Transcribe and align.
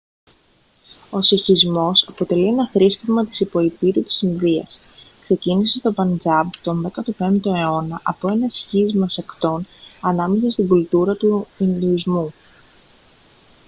ο 1.09 1.21
σιχισμός 1.21 2.07
αποτελεί 2.07 2.47
ένα 2.47 2.67
θρήσκευμα 2.67 3.25
της 3.25 3.39
υποηπείρου 3.39 4.03
της 4.03 4.21
ινδίας 4.21 4.79
ξεκίνησε 5.21 5.77
στο 5.77 5.91
παντζάμπ 5.91 6.49
τον 6.63 6.91
15ο 7.19 7.39
αιώνα 7.45 7.99
από 8.03 8.31
ένα 8.31 8.49
σχίσμα 8.49 9.09
σεκτών 9.09 9.67
ανάμεσα 10.01 10.49
στην 10.51 10.67
κουλτούρα 10.67 11.15
του 11.15 11.47
ινδουισμού 11.57 12.33